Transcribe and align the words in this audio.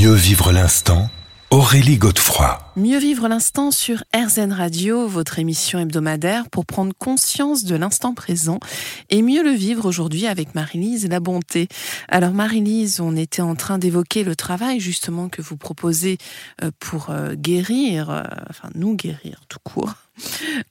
Mieux 0.00 0.14
vivre 0.14 0.50
l'instant 0.50 1.10
Aurélie 1.50 1.98
Godefroy. 1.98 2.58
Mieux 2.74 2.98
vivre 2.98 3.28
l'instant 3.28 3.70
sur 3.70 4.02
RZN 4.16 4.50
Radio, 4.50 5.06
votre 5.06 5.38
émission 5.38 5.78
hebdomadaire 5.78 6.48
pour 6.48 6.64
prendre 6.64 6.94
conscience 6.98 7.64
de 7.64 7.76
l'instant 7.76 8.14
présent 8.14 8.60
et 9.10 9.20
mieux 9.20 9.42
le 9.42 9.50
vivre 9.50 9.84
aujourd'hui 9.84 10.26
avec 10.26 10.54
Marie-Lise 10.54 11.06
La 11.06 11.20
Bonté. 11.20 11.68
Alors 12.08 12.32
Marie-Lise, 12.32 13.02
on 13.02 13.14
était 13.14 13.42
en 13.42 13.56
train 13.56 13.76
d'évoquer 13.76 14.24
le 14.24 14.34
travail 14.34 14.80
justement 14.80 15.28
que 15.28 15.42
vous 15.42 15.58
proposez 15.58 16.16
euh, 16.62 16.70
pour 16.78 17.10
euh, 17.10 17.34
guérir, 17.34 18.08
euh, 18.08 18.22
enfin 18.48 18.70
nous 18.74 18.94
guérir 18.94 19.42
tout 19.50 19.58
court 19.62 19.96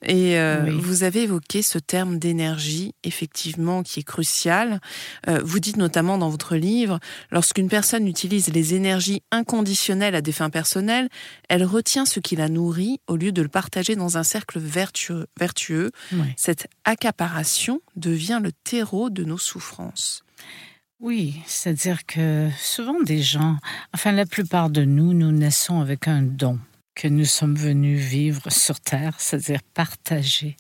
et 0.04 0.38
euh, 0.38 0.78
vous 0.80 1.04
avez 1.04 1.24
évoqué 1.24 1.62
ce 1.62 1.80
terme 1.80 2.20
d'énergie, 2.20 2.94
effectivement, 3.04 3.84
qui 3.84 4.02
est 4.02 4.04
crucial. 4.04 4.80
Euh, 5.28 5.42
vous 5.44 5.60
dites 5.60 5.78
notamment 5.78 6.18
dans 6.18 6.30
votre 6.30 6.56
livre, 6.56 7.00
lorsqu'une 7.32 7.68
personne 7.68 8.08
utilise 8.08 8.54
les 8.54 8.76
énergies 8.76 9.24
inconditionnelles 9.32 10.16
à 10.16 10.22
des 10.22 10.32
fins 10.32 10.50
personnelles, 10.50 11.10
elle 11.50 11.64
retient 11.64 12.06
ce 12.06 12.20
qui 12.20 12.36
la 12.36 12.50
nourrit 12.50 13.00
au 13.08 13.16
lieu 13.16 13.32
de 13.32 13.42
le 13.42 13.48
partager 13.48 13.96
dans 13.96 14.18
un 14.18 14.24
cercle 14.24 14.60
vertueux. 14.60 15.28
vertueux. 15.40 15.92
Cette 16.36 16.68
accaparation 16.84 17.82
devient 17.96 18.40
le 18.42 18.52
terreau 18.52 19.10
de 19.10 19.24
nos 19.24 19.38
souffrances. 19.38 20.24
Oui, 21.00 21.40
c'est-à-dire 21.46 22.06
que 22.06 22.50
souvent 22.58 23.02
des 23.02 23.22
gens, 23.22 23.58
enfin 23.94 24.12
la 24.12 24.26
plupart 24.26 24.70
de 24.70 24.84
nous, 24.84 25.14
nous 25.14 25.32
naissons 25.32 25.80
avec 25.80 26.10
un 26.10 26.22
don 26.22 26.60
que 27.00 27.08
nous 27.08 27.24
sommes 27.24 27.56
venus 27.56 27.98
vivre 27.98 28.52
sur 28.52 28.82
Terre, 28.82 29.16
c'est-à-dire 29.20 29.62
partager. 29.74 30.58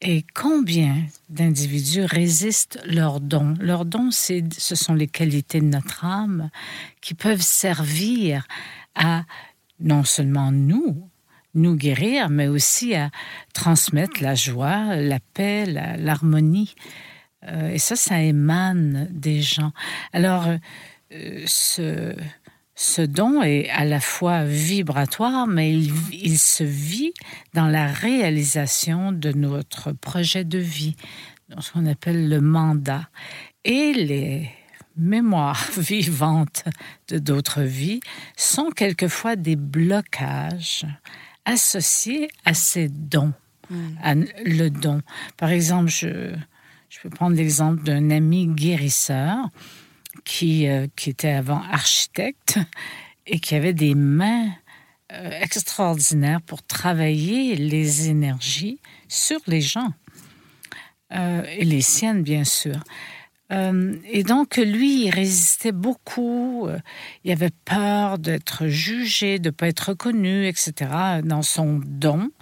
Et 0.00 0.24
combien 0.32 1.02
d'individus 1.28 2.04
résistent 2.04 2.78
leurs 2.86 3.20
dons? 3.20 3.56
Leurs 3.58 3.84
dons, 3.84 4.12
ce 4.12 4.74
sont 4.76 4.94
les 4.94 5.08
qualités 5.08 5.58
de 5.58 5.66
notre 5.66 6.04
âme 6.04 6.50
qui 7.00 7.14
peuvent 7.14 7.42
servir 7.42 8.46
à 8.94 9.24
non 9.80 10.04
seulement 10.04 10.52
nous, 10.52 11.10
nous 11.54 11.74
guérir, 11.74 12.30
mais 12.30 12.46
aussi 12.46 12.94
à 12.94 13.10
transmettre 13.52 14.22
la 14.22 14.36
joie, 14.36 14.94
la 14.94 15.18
paix, 15.34 15.66
l'harmonie. 15.66 16.76
Euh, 17.42 17.70
et 17.70 17.78
ça, 17.78 17.96
ça 17.96 18.22
émane 18.22 19.08
des 19.10 19.42
gens. 19.42 19.72
Alors, 20.12 20.46
euh, 21.12 21.42
ce, 21.46 22.14
ce 22.78 23.00
don 23.00 23.42
est 23.42 23.70
à 23.70 23.86
la 23.86 24.00
fois 24.00 24.44
vibratoire, 24.44 25.46
mais 25.46 25.72
il, 25.72 26.38
se 26.38 26.62
vit 26.62 27.14
dans 27.54 27.68
la 27.68 27.86
réalisation 27.86 29.12
de 29.12 29.32
notre 29.32 29.92
projet 29.92 30.44
de 30.44 30.58
vie, 30.58 30.94
ce 31.58 31.72
qu'on 31.72 31.86
appelle 31.86 32.28
le 32.28 32.42
mandat. 32.42 33.08
Et 33.64 33.94
les 33.94 34.50
mémoires 34.94 35.66
vivantes 35.78 36.64
de 37.08 37.18
d'autres 37.18 37.62
vies 37.62 38.00
sont 38.36 38.68
quelquefois 38.68 39.36
des 39.36 39.56
blocages 39.56 40.84
associés 41.46 42.28
à 42.44 42.52
ces 42.52 42.88
dons, 42.88 43.32
hmm. 43.70 43.88
à 44.02 44.14
le 44.14 44.68
don. 44.68 45.00
Par 45.38 45.48
exemple, 45.48 45.88
je, 45.88 46.34
je 46.90 47.00
peux 47.00 47.10
prendre 47.10 47.36
l'exemple 47.36 47.82
d'un 47.84 48.10
ami 48.10 48.48
guérisseur 48.48 49.48
qui, 50.26 50.66
euh, 50.66 50.88
qui 50.96 51.08
était 51.08 51.30
avant 51.30 51.62
architecte 51.70 52.58
et 53.26 53.38
qui 53.38 53.54
avait 53.54 53.72
des 53.72 53.94
mains 53.94 54.50
euh, 55.12 55.30
extraordinaires 55.40 56.42
pour 56.42 56.62
travailler 56.62 57.54
les 57.54 58.10
énergies 58.10 58.80
sur 59.08 59.38
les 59.46 59.62
gens, 59.62 59.92
euh, 61.14 61.44
et 61.56 61.64
les 61.64 61.80
siennes 61.80 62.22
bien 62.22 62.44
sûr. 62.44 62.82
et 63.50 64.24
donc, 64.24 64.56
lui, 64.56 65.04
il 65.04 65.10
résistait 65.10 65.70
beaucoup. 65.70 66.68
Il 67.22 67.30
avait 67.30 67.54
peur 67.64 68.18
d'être 68.18 68.66
jugé, 68.66 69.38
de 69.38 69.50
ne 69.50 69.54
pas 69.54 69.68
être 69.68 69.90
reconnu, 69.90 70.48
etc., 70.48 70.72
dans 71.22 71.42
son 71.42 71.80
don. 71.84 72.32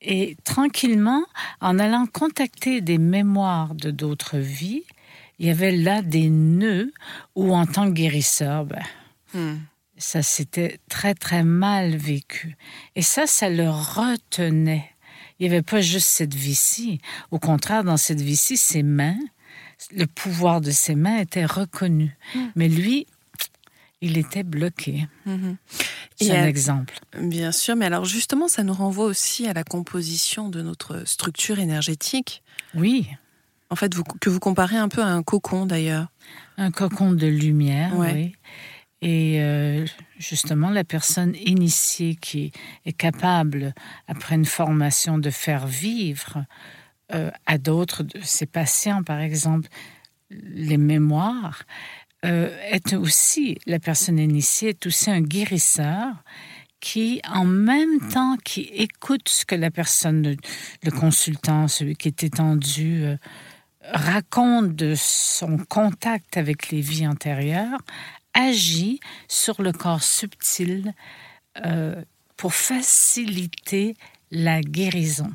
Et 0.00 0.38
tranquillement, 0.44 1.24
en 1.60 1.78
allant 1.78 2.06
contacter 2.06 2.80
des 2.80 2.96
mémoires 2.96 3.74
de 3.74 3.90
d'autres 3.90 4.38
vies, 4.38 4.84
il 5.40 5.46
y 5.46 5.50
avait 5.50 5.72
là 5.72 6.02
des 6.02 6.28
nœuds 6.28 6.92
où, 7.34 7.54
en 7.54 7.64
tant 7.64 7.88
que 7.88 7.94
guérisseur, 7.94 8.66
ben, 8.66 8.82
hmm. 9.32 9.56
ça 9.96 10.22
s'était 10.22 10.78
très, 10.90 11.14
très 11.14 11.42
mal 11.42 11.96
vécu. 11.96 12.58
Et 12.94 13.00
ça, 13.00 13.26
ça 13.26 13.48
le 13.48 13.68
retenait. 13.70 14.90
Il 15.38 15.48
n'y 15.48 15.54
avait 15.54 15.62
pas 15.62 15.80
juste 15.80 16.08
cette 16.08 16.34
vie-ci. 16.34 17.00
Au 17.30 17.38
contraire, 17.38 17.84
dans 17.84 17.96
cette 17.96 18.20
vie-ci, 18.20 18.58
ses 18.58 18.82
mains, 18.82 19.18
le 19.92 20.04
pouvoir 20.04 20.60
de 20.60 20.70
ses 20.70 20.94
mains 20.94 21.16
était 21.20 21.46
reconnu. 21.46 22.14
Hmm. 22.34 22.48
Mais 22.54 22.68
lui, 22.68 23.06
il 24.02 24.18
était 24.18 24.42
bloqué. 24.42 25.08
Hmm. 25.24 25.54
C'est 26.20 26.36
un 26.36 26.46
exemple. 26.46 26.98
Bien 27.18 27.50
sûr, 27.50 27.76
mais 27.76 27.86
alors 27.86 28.04
justement, 28.04 28.46
ça 28.46 28.62
nous 28.62 28.74
renvoie 28.74 29.06
aussi 29.06 29.46
à 29.46 29.54
la 29.54 29.64
composition 29.64 30.50
de 30.50 30.60
notre 30.60 31.08
structure 31.08 31.60
énergétique. 31.60 32.42
Oui 32.74 33.08
en 33.70 33.76
fait, 33.76 33.92
que 34.20 34.28
vous 34.28 34.40
comparez 34.40 34.76
un 34.76 34.88
peu 34.88 35.00
à 35.00 35.06
un 35.06 35.22
cocon 35.22 35.64
d'ailleurs. 35.64 36.08
Un 36.58 36.70
cocon 36.70 37.12
de 37.12 37.26
lumière, 37.26 37.92
oui. 37.96 38.34
Et 39.02 39.40
euh, 39.40 39.86
justement, 40.18 40.68
la 40.68 40.84
personne 40.84 41.34
initiée 41.36 42.16
qui 42.16 42.52
est 42.84 42.92
capable, 42.92 43.72
après 44.06 44.34
une 44.34 44.44
formation, 44.44 45.18
de 45.18 45.30
faire 45.30 45.66
vivre 45.66 46.44
euh, 47.14 47.30
à 47.46 47.56
d'autres 47.56 48.02
de 48.02 48.20
ses 48.22 48.44
patients, 48.44 49.02
par 49.02 49.20
exemple, 49.20 49.68
les 50.30 50.76
mémoires, 50.76 51.62
euh, 52.26 52.54
est 52.70 52.92
aussi, 52.92 53.56
la 53.66 53.78
personne 53.78 54.18
initiée 54.18 54.70
est 54.70 54.86
aussi 54.86 55.10
un 55.10 55.22
guérisseur 55.22 56.12
qui, 56.80 57.22
en 57.26 57.46
même 57.46 58.00
temps, 58.12 58.36
qui 58.44 58.62
écoute 58.74 59.28
ce 59.30 59.46
que 59.46 59.54
la 59.54 59.70
personne, 59.70 60.36
le, 60.82 60.90
consultant, 60.90 61.68
celui 61.68 61.96
qui 61.96 62.08
est 62.08 62.22
étendu, 62.22 63.04
raconte 63.82 64.74
de 64.74 64.94
son 64.96 65.58
contact 65.58 66.36
avec 66.36 66.70
les 66.70 66.80
vies 66.80 67.06
antérieures, 67.06 67.80
agit 68.34 69.00
sur 69.28 69.62
le 69.62 69.72
corps 69.72 70.02
subtil 70.02 70.94
euh, 71.64 71.94
pour 72.36 72.54
faciliter 72.54 73.96
la 74.30 74.60
guérison. 74.60 75.32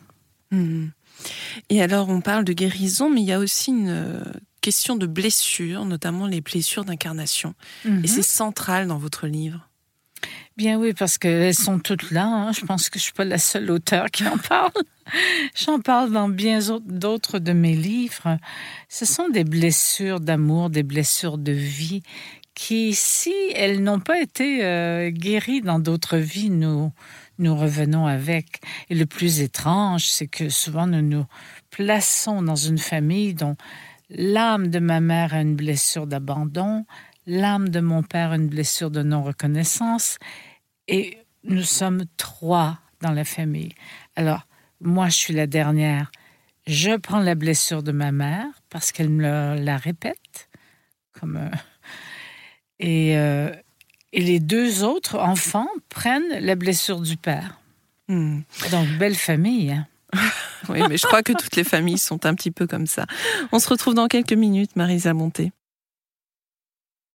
Hmm. 0.51 0.87
Et 1.69 1.81
alors, 1.81 2.09
on 2.09 2.21
parle 2.21 2.45
de 2.45 2.53
guérison, 2.53 3.09
mais 3.09 3.21
il 3.21 3.27
y 3.27 3.31
a 3.31 3.39
aussi 3.39 3.71
une 3.71 3.89
euh, 3.89 4.23
question 4.61 4.95
de 4.95 5.05
blessures, 5.05 5.85
notamment 5.85 6.27
les 6.27 6.41
blessures 6.41 6.85
d'incarnation. 6.85 7.53
Et 7.85 8.07
c'est 8.07 8.17
mhm. 8.17 8.23
central 8.23 8.87
dans 8.87 8.97
votre 8.97 9.27
livre. 9.27 9.69
Bien 10.57 10.79
oui, 10.79 10.93
parce 10.93 11.17
qu'elles 11.17 11.53
sont 11.53 11.79
toutes 11.79 12.11
là. 12.11 12.25
Hein. 12.25 12.51
Je 12.53 12.63
pense 12.65 12.89
que 12.89 12.97
je 12.97 13.03
suis 13.03 13.13
pas 13.13 13.25
la 13.25 13.37
seule 13.37 13.69
auteure 13.69 14.09
qui 14.09 14.25
en 14.25 14.37
parle. 14.37 14.71
J'en 15.53 15.79
parle 15.81 16.11
dans 16.11 16.29
bien 16.29 16.59
d'autres 16.85 17.39
de 17.39 17.51
mes 17.51 17.75
livres. 17.75 18.37
Ce 18.87 19.05
sont 19.05 19.27
des 19.27 19.43
blessures 19.43 20.21
d'amour, 20.21 20.69
des 20.69 20.83
blessures 20.83 21.37
de 21.37 21.51
vie 21.51 22.03
qui, 22.53 22.93
si 22.93 23.33
elles 23.53 23.83
n'ont 23.83 23.99
pas 23.99 24.21
été 24.21 24.63
euh, 24.63 25.09
guéries 25.09 25.61
dans 25.61 25.79
d'autres 25.79 26.17
vies, 26.17 26.49
nous, 26.49 26.93
nous 27.37 27.55
revenons 27.55 28.07
avec. 28.07 28.61
Et 28.89 28.95
le 28.95 29.05
plus 29.05 29.41
étrange, 29.41 30.05
c'est 30.05 30.27
que 30.27 30.47
souvent 30.47 30.87
nous 30.87 31.01
nous 31.01 31.25
plaçons 31.69 32.41
dans 32.41 32.55
une 32.55 32.77
famille 32.77 33.33
dont 33.33 33.57
l'âme 34.09 34.69
de 34.69 34.79
ma 34.79 35.01
mère 35.01 35.33
a 35.33 35.41
une 35.41 35.57
blessure 35.57 36.07
d'abandon, 36.07 36.85
l'âme 37.25 37.69
de 37.69 37.79
mon 37.79 38.03
père 38.03 38.33
une 38.33 38.47
blessure 38.47 38.91
de 38.91 39.03
non-reconnaissance, 39.03 40.17
et 40.87 41.17
nous 41.43 41.63
sommes 41.63 42.05
trois 42.17 42.79
dans 43.01 43.11
la 43.11 43.25
famille. 43.25 43.73
Alors, 44.15 44.47
moi, 44.81 45.09
je 45.09 45.15
suis 45.15 45.33
la 45.33 45.47
dernière. 45.47 46.11
Je 46.67 46.97
prends 46.97 47.19
la 47.19 47.35
blessure 47.35 47.83
de 47.83 47.91
ma 47.91 48.11
mère 48.11 48.47
parce 48.69 48.91
qu'elle 48.91 49.09
me 49.09 49.59
la 49.59 49.77
répète. 49.77 50.49
Comme, 51.19 51.37
euh, 51.37 51.49
et, 52.79 53.17
euh, 53.17 53.53
et, 54.11 54.21
les 54.21 54.39
deux 54.39 54.83
autres 54.83 55.17
enfants 55.19 55.67
prennent 55.89 56.39
la 56.39 56.55
blessure 56.55 56.99
du 56.99 57.17
père. 57.17 57.59
Hmm. 58.07 58.41
Donc, 58.71 58.87
belle 58.97 59.15
famille. 59.15 59.71
Hein. 59.71 59.87
oui, 60.69 60.81
mais 60.89 60.97
je 60.97 61.05
crois 61.05 61.23
que 61.23 61.33
toutes 61.33 61.55
les 61.55 61.63
familles 61.63 61.97
sont 61.97 62.25
un 62.25 62.35
petit 62.35 62.51
peu 62.51 62.67
comme 62.67 62.87
ça. 62.87 63.05
On 63.51 63.59
se 63.59 63.69
retrouve 63.69 63.93
dans 63.93 64.07
quelques 64.07 64.33
minutes, 64.33 64.75
Marisa 64.75 65.13
Monté. 65.13 65.51